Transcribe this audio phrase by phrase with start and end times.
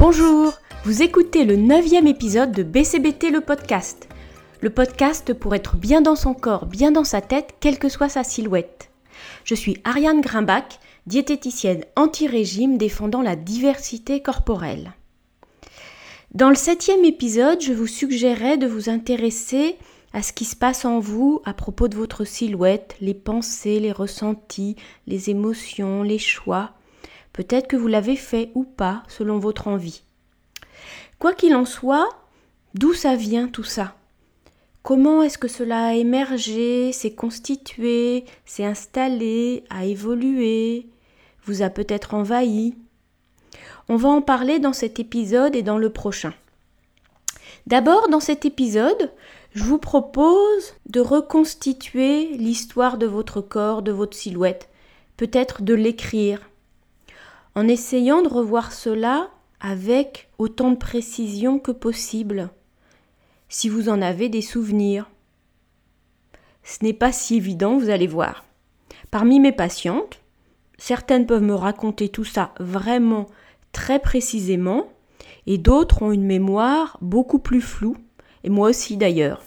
[0.00, 0.54] Bonjour,
[0.86, 4.08] vous écoutez le neuvième épisode de BCBT le podcast.
[4.62, 8.08] Le podcast pour être bien dans son corps, bien dans sa tête, quelle que soit
[8.08, 8.88] sa silhouette.
[9.44, 14.94] Je suis Ariane Grimbach, diététicienne anti-régime défendant la diversité corporelle.
[16.32, 19.76] Dans le septième épisode, je vous suggérais de vous intéresser
[20.14, 23.92] à ce qui se passe en vous à propos de votre silhouette, les pensées, les
[23.92, 24.76] ressentis,
[25.06, 26.70] les émotions, les choix.
[27.32, 30.02] Peut-être que vous l'avez fait ou pas selon votre envie.
[31.18, 32.08] Quoi qu'il en soit,
[32.74, 33.94] d'où ça vient tout ça?
[34.82, 40.86] Comment est-ce que cela a émergé, s'est constitué, s'est installé, a évolué,
[41.44, 42.74] vous a peut-être envahi?
[43.88, 46.32] On va en parler dans cet épisode et dans le prochain.
[47.66, 49.12] D'abord, dans cet épisode,
[49.52, 54.68] je vous propose de reconstituer l'histoire de votre corps, de votre silhouette,
[55.16, 56.40] peut-être de l'écrire,
[57.54, 62.50] en essayant de revoir cela avec autant de précision que possible,
[63.48, 65.10] si vous en avez des souvenirs.
[66.62, 68.44] Ce n'est pas si évident, vous allez voir.
[69.10, 70.20] Parmi mes patientes,
[70.78, 73.26] certaines peuvent me raconter tout ça vraiment
[73.72, 74.88] très précisément,
[75.46, 77.96] et d'autres ont une mémoire beaucoup plus floue,
[78.44, 79.42] et moi aussi d'ailleurs.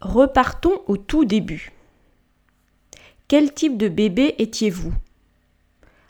[0.00, 1.72] Repartons au tout début.
[3.26, 4.92] Quel type de bébé étiez-vous?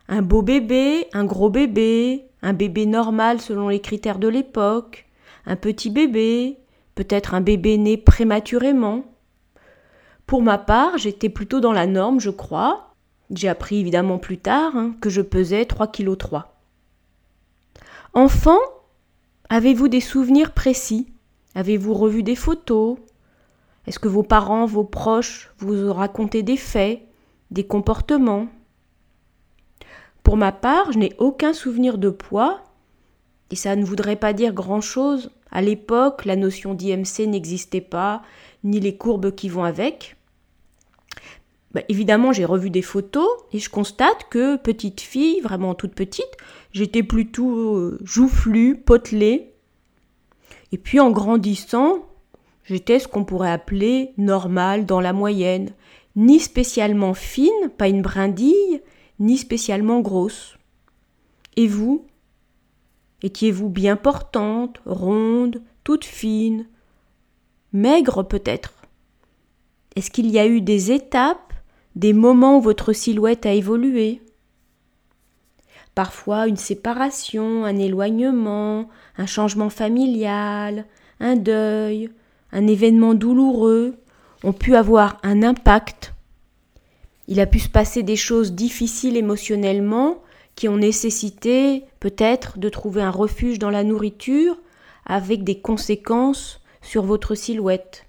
[0.08, 5.06] Un beau bébé, un gros bébé, un bébé normal selon les critères de l'époque,
[5.46, 6.58] un petit bébé,
[6.94, 9.04] peut-être un bébé né prématurément.
[10.26, 12.94] Pour ma part, j'étais plutôt dans la norme, je crois.
[13.30, 16.16] J'ai appris évidemment plus tard hein, que je pesais 3 kg.
[18.12, 18.58] Enfant,
[19.48, 21.08] avez-vous des souvenirs précis?
[21.54, 22.98] Avez-vous revu des photos?
[23.86, 27.00] Est-ce que vos parents, vos proches vous ont raconté des faits,
[27.50, 28.48] des comportements?
[30.24, 32.64] Pour ma part, je n'ai aucun souvenir de poids,
[33.50, 35.30] et ça ne voudrait pas dire grand-chose.
[35.52, 38.22] À l'époque, la notion d'IMC n'existait pas,
[38.64, 40.16] ni les courbes qui vont avec.
[41.72, 46.36] Bah, évidemment, j'ai revu des photos et je constate que petite fille, vraiment toute petite,
[46.72, 49.52] j'étais plutôt euh, joufflue, potelée.
[50.72, 52.06] Et puis en grandissant,
[52.64, 55.72] j'étais ce qu'on pourrait appeler normale dans la moyenne,
[56.16, 58.80] ni spécialement fine, pas une brindille,
[59.18, 60.56] ni spécialement grosse.
[61.56, 62.06] Et vous?
[63.22, 66.66] Étiez-vous bien portante, ronde, toute fine,
[67.72, 68.74] maigre peut-être?
[69.96, 71.52] Est-ce qu'il y a eu des étapes,
[71.94, 74.20] des moments où votre silhouette a évolué?
[75.94, 80.86] Parfois une séparation, un éloignement, un changement familial,
[81.20, 82.10] un deuil,
[82.50, 83.96] un événement douloureux
[84.42, 86.13] ont pu avoir un impact
[87.28, 90.22] il a pu se passer des choses difficiles émotionnellement
[90.54, 94.56] qui ont nécessité peut-être de trouver un refuge dans la nourriture
[95.06, 98.06] avec des conséquences sur votre silhouette.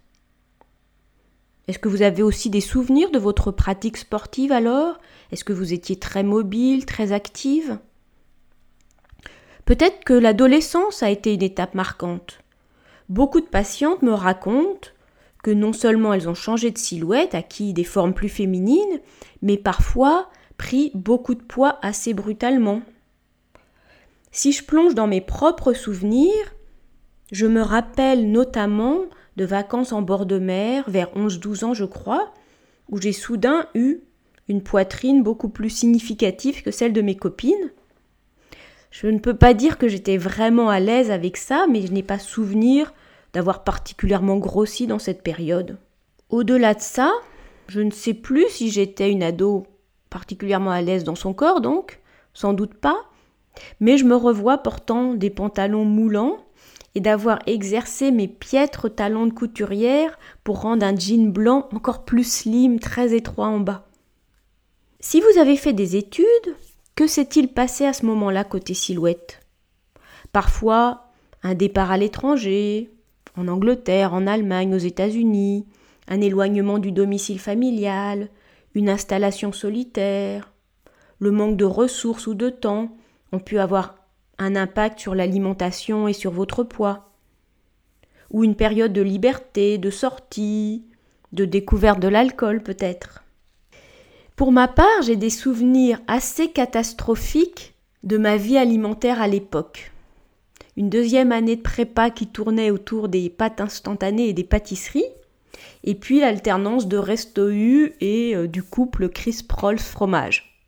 [1.67, 4.99] Est-ce que vous avez aussi des souvenirs de votre pratique sportive alors?
[5.31, 7.79] Est-ce que vous étiez très mobile, très active?
[9.65, 12.39] Peut-être que l'adolescence a été une étape marquante.
[13.09, 14.89] Beaucoup de patientes me racontent
[15.51, 19.01] non seulement elles ont changé de silhouette, acquis des formes plus féminines,
[19.41, 22.81] mais parfois pris beaucoup de poids assez brutalement.
[24.31, 26.55] Si je plonge dans mes propres souvenirs,
[27.31, 29.01] je me rappelle notamment
[29.37, 32.33] de vacances en bord de mer vers 11-12 ans je crois,
[32.89, 34.01] où j'ai soudain eu
[34.47, 37.71] une poitrine beaucoup plus significative que celle de mes copines.
[38.91, 42.03] Je ne peux pas dire que j'étais vraiment à l'aise avec ça, mais je n'ai
[42.03, 42.93] pas souvenir
[43.35, 45.77] d'avoir particulièrement grossi dans cette période.
[46.29, 47.11] Au-delà de ça,
[47.67, 49.67] je ne sais plus si j'étais une ado
[50.09, 51.99] particulièrement à l'aise dans son corps, donc,
[52.33, 52.97] sans doute pas,
[53.81, 56.37] mais je me revois portant des pantalons moulants
[56.95, 62.23] et d'avoir exercé mes piètres talents de couturière pour rendre un jean blanc encore plus
[62.23, 63.85] slim, très étroit en bas.
[65.01, 66.55] Si vous avez fait des études,
[66.95, 69.41] que s'est-il passé à ce moment-là côté silhouette?
[70.31, 71.09] Parfois,
[71.43, 72.94] un départ à l'étranger,
[73.37, 75.65] en Angleterre, en Allemagne, aux États-Unis,
[76.07, 78.29] un éloignement du domicile familial,
[78.73, 80.51] une installation solitaire,
[81.19, 82.95] le manque de ressources ou de temps
[83.31, 83.95] ont pu avoir
[84.37, 87.11] un impact sur l'alimentation et sur votre poids,
[88.31, 90.85] ou une période de liberté, de sortie,
[91.31, 93.23] de découverte de l'alcool peut-être.
[94.35, 99.93] Pour ma part, j'ai des souvenirs assez catastrophiques de ma vie alimentaire à l'époque
[100.77, 105.05] une deuxième année de prépa qui tournait autour des pâtes instantanées et des pâtisseries,
[105.83, 110.59] et puis l'alternance de Resto U et euh, du couple Chris Rolls fromage.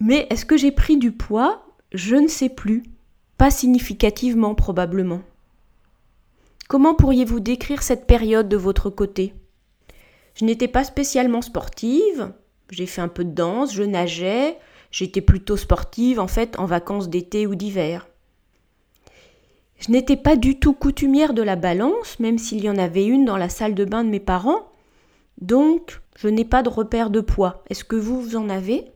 [0.00, 1.64] Mais est-ce que j'ai pris du poids?
[1.92, 2.82] Je ne sais plus.
[3.36, 5.22] Pas significativement probablement.
[6.68, 9.32] Comment pourriez-vous décrire cette période de votre côté?
[10.34, 12.32] Je n'étais pas spécialement sportive,
[12.70, 14.58] j'ai fait un peu de danse, je nageais,
[14.90, 18.07] j'étais plutôt sportive en fait en vacances d'été ou d'hiver.
[19.78, 23.24] Je n'étais pas du tout coutumière de la balance, même s'il y en avait une
[23.24, 24.68] dans la salle de bain de mes parents,
[25.40, 27.62] donc je n'ai pas de repère de poids.
[27.70, 28.90] Est-ce que vous, en avez?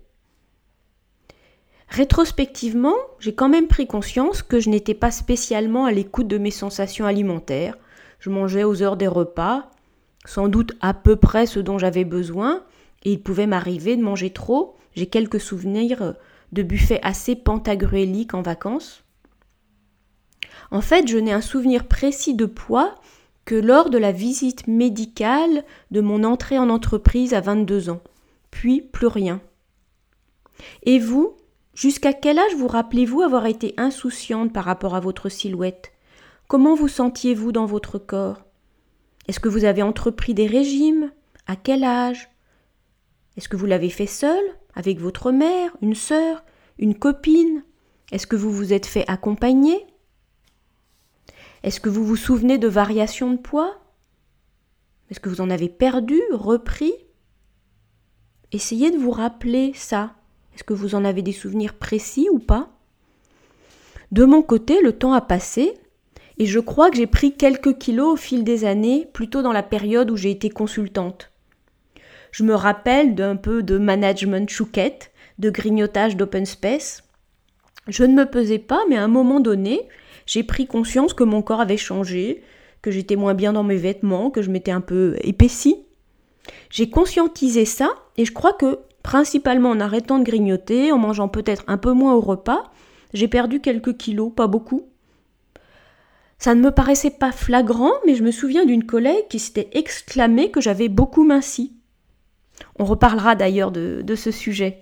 [1.89, 6.51] Rétrospectivement, j'ai quand même pris conscience que je n'étais pas spécialement à l'écoute de mes
[6.51, 7.77] sensations alimentaires.
[8.19, 9.71] Je mangeais aux heures des repas,
[10.25, 12.65] sans doute à peu près ce dont j'avais besoin,
[13.05, 14.77] et il pouvait m'arriver de manger trop.
[14.97, 16.15] J'ai quelques souvenirs
[16.51, 19.05] de buffets assez pantagruéliques en vacances.
[20.71, 22.95] En fait, je n'ai un souvenir précis de poids
[23.45, 28.01] que lors de la visite médicale de mon entrée en entreprise à 22 ans,
[28.51, 29.41] puis plus rien.
[30.85, 31.37] Et vous,
[31.75, 35.93] jusqu'à quel âge vous rappelez-vous avoir été insouciante par rapport à votre silhouette?
[36.49, 38.43] Comment vous sentiez-vous dans votre corps?
[39.29, 41.13] Est-ce que vous avez entrepris des régimes?
[41.47, 42.29] À quel âge?
[43.37, 44.43] Est-ce que vous l'avez fait seul
[44.75, 46.45] Avec votre mère, une sœur,
[46.79, 47.65] une copine?
[48.11, 49.87] Est-ce que vous vous êtes fait accompagner?
[51.63, 53.77] Est-ce que vous vous souvenez de variations de poids?
[55.11, 56.93] Est-ce que vous en avez perdu, repris?
[58.51, 60.15] Essayez de vous rappeler ça.
[60.55, 62.71] Est-ce que vous en avez des souvenirs précis ou pas?
[64.11, 65.75] De mon côté, le temps a passé
[66.39, 69.63] et je crois que j'ai pris quelques kilos au fil des années, plutôt dans la
[69.63, 71.31] période où j'ai été consultante.
[72.31, 77.05] Je me rappelle d'un peu de management chouquette, de grignotage d'open space.
[77.89, 79.89] Je ne me pesais pas, mais à un moment donné,
[80.33, 82.43] j'ai pris conscience que mon corps avait changé,
[82.81, 85.85] que j'étais moins bien dans mes vêtements, que je m'étais un peu épaissie.
[86.71, 91.65] J'ai conscientisé ça et je crois que, principalement en arrêtant de grignoter, en mangeant peut-être
[91.67, 92.73] un peu moins au repas,
[93.13, 94.89] j'ai perdu quelques kilos, pas beaucoup.
[96.39, 100.51] Ça ne me paraissait pas flagrant, mais je me souviens d'une collègue qui s'était exclamée
[100.51, 101.77] que j'avais beaucoup minci.
[102.79, 104.79] On reparlera d'ailleurs de, de, ce sujet.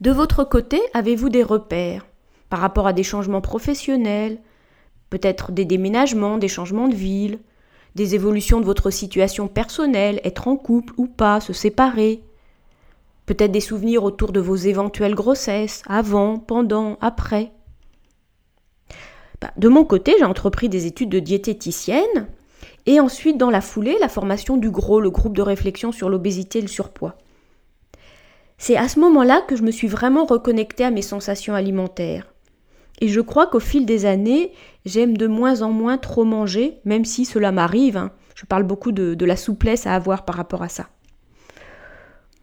[0.00, 2.04] De votre côté, avez-vous des repères
[2.48, 4.40] par rapport à des changements professionnels,
[5.12, 7.38] peut-être des déménagements, des changements de ville,
[7.94, 12.22] des évolutions de votre situation personnelle, être en couple ou pas, se séparer,
[13.26, 17.52] peut-être des souvenirs autour de vos éventuelles grossesses, avant, pendant, après.
[19.42, 22.28] Bah, de mon côté, j'ai entrepris des études de diététicienne
[22.86, 26.60] et ensuite, dans la foulée, la formation du GROS, le groupe de réflexion sur l'obésité
[26.60, 27.18] et le surpoids.
[28.56, 32.31] C'est à ce moment-là que je me suis vraiment reconnectée à mes sensations alimentaires.
[33.02, 34.52] Et je crois qu'au fil des années,
[34.86, 37.96] j'aime de moins en moins trop manger, même si cela m'arrive.
[37.96, 38.12] Hein.
[38.36, 40.86] Je parle beaucoup de, de la souplesse à avoir par rapport à ça.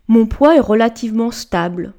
[0.10, 1.94] Mon poids est relativement stable.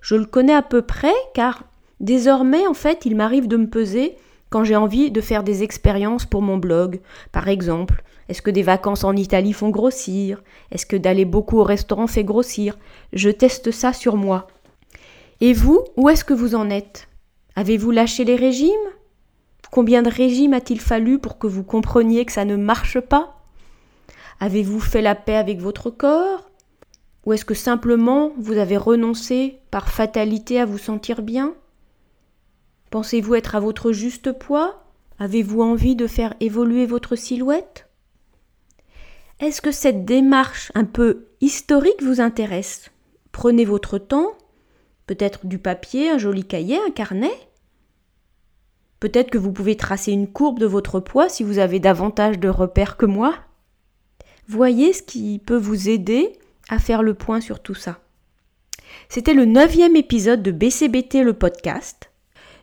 [0.00, 1.64] Je le connais à peu près car
[1.98, 4.14] désormais, en fait, il m'arrive de me peser
[4.48, 7.00] quand j'ai envie de faire des expériences pour mon blog.
[7.32, 10.44] Par exemple, est-ce que des vacances en Italie font grossir?
[10.70, 12.78] Est-ce que d'aller beaucoup au restaurant fait grossir?
[13.12, 14.46] Je teste ça sur moi.
[15.40, 17.08] Et vous, où est-ce que vous en êtes?
[17.56, 18.70] Avez-vous lâché les régimes?
[19.70, 23.42] Combien de régimes a-t-il fallu pour que vous compreniez que ça ne marche pas?
[24.40, 26.50] Avez-vous fait la paix avec votre corps?
[27.24, 31.54] Ou est-ce que simplement vous avez renoncé par fatalité à vous sentir bien?
[32.90, 34.84] Pensez-vous être à votre juste poids?
[35.18, 37.88] Avez-vous envie de faire évoluer votre silhouette?
[39.40, 42.90] Est-ce que cette démarche un peu historique vous intéresse?
[43.30, 44.32] Prenez votre temps
[45.06, 47.32] Peut-être du papier, un joli cahier, un carnet
[49.00, 52.48] Peut-être que vous pouvez tracer une courbe de votre poids si vous avez davantage de
[52.48, 53.34] repères que moi
[54.46, 56.32] Voyez ce qui peut vous aider
[56.68, 57.98] à faire le point sur tout ça.
[59.08, 62.10] C'était le neuvième épisode de BCBT le podcast.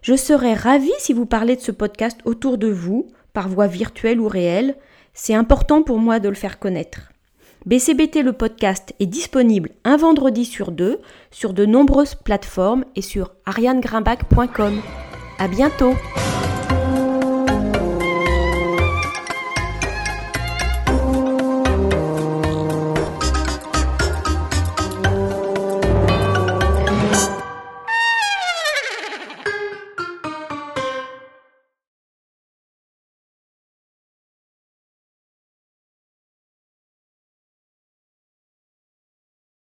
[0.02, 4.20] Je serais ravie si vous parlez de ce podcast autour de vous, par voie virtuelle
[4.20, 4.78] ou réelle.
[5.14, 7.12] C'est important pour moi de le faire connaître.
[7.66, 11.00] BCBT le podcast est disponible un vendredi sur deux
[11.30, 14.82] sur de nombreuses plateformes et sur arianegrimbach.com.
[15.38, 15.94] À bientôt!